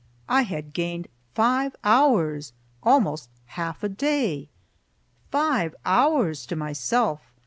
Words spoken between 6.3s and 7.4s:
to myself!"